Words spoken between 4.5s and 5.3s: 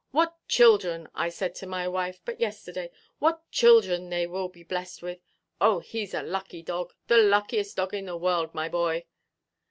blest with!'